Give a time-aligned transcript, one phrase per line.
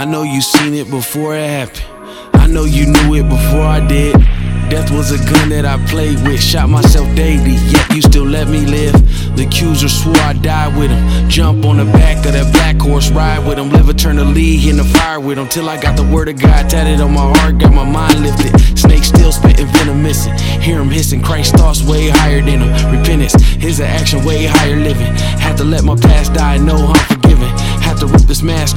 [0.00, 1.84] I know you seen it before it happened.
[2.32, 4.14] I know you knew it before I did.
[4.70, 8.48] Death was a gun that I played with, shot myself daily, yet you still let
[8.48, 8.94] me live.
[9.36, 11.28] The accuser swore I died with him.
[11.28, 14.84] Jump on the back of that black horse, ride with him, live eternally in the
[14.84, 15.48] fire with him.
[15.48, 18.58] Till I got the word of God tatted on my heart, got my mind lifted.
[18.78, 20.32] Snake still spitting venom missing.
[20.62, 22.72] Hear him hissing, Christ thoughts way higher than him.
[22.90, 25.12] Repentance, his action way higher living.
[25.44, 27.52] Had to let my past die, know I'm forgiven.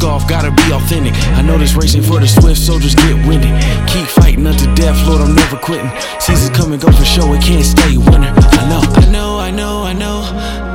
[0.03, 1.13] Off, gotta be authentic.
[1.37, 3.51] I know this racing for the swift soldiers get winded.
[3.87, 5.89] Keep fighting unto death, Lord, I'm never quitting.
[6.19, 8.33] Seasons come and go for sure, it can't stay winter.
[8.35, 10.21] I know, I know, I know, I know,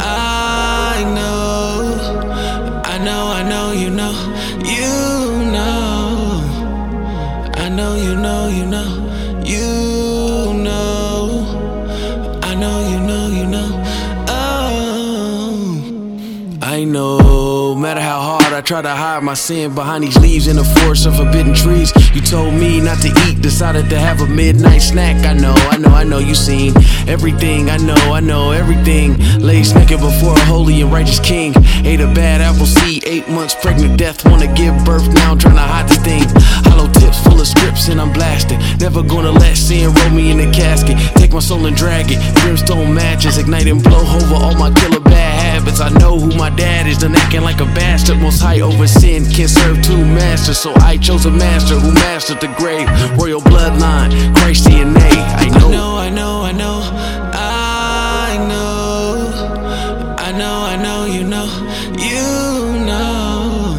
[0.00, 4.12] I know, I know, I know, you know,
[4.64, 6.42] you know,
[7.54, 8.88] I know, you know, you know,
[9.44, 10.97] you know,
[16.78, 20.54] I know, matter how hard I try to hide my sin behind these leaves in
[20.54, 21.90] the forest of forbidden trees.
[22.14, 25.26] You told me not to eat, decided to have a midnight snack.
[25.26, 26.72] I know, I know, I know you seen
[27.08, 27.68] everything.
[27.68, 29.18] I know, I know everything.
[29.40, 31.52] Lay naked before a holy and righteous king.
[31.84, 33.98] Ate a bad apple seed, eight months pregnant.
[33.98, 36.22] Death wanna give birth, now trying to hide this thing.
[37.88, 38.58] And I'm blasted.
[38.80, 40.96] Never gonna let sin roll me in the casket.
[41.16, 42.18] Take my soul and drag it.
[42.42, 45.80] Brimstone matches, ignite and blow over all my killer bad habits.
[45.80, 48.18] I know who my dad is, done acting like a bastard.
[48.18, 50.58] Most high over sin, can't serve two masters.
[50.58, 52.88] So I chose a master who mastered the grave.
[53.18, 55.10] Royal bloodline, Christ DNA.
[55.44, 56.80] I know, I know, I know,
[57.32, 58.78] I know,
[60.18, 61.46] I know, I know, you know,
[61.98, 63.76] you know,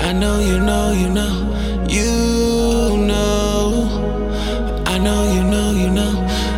[0.00, 2.37] I know, you know, you know, you
[5.58, 6.57] know, you know.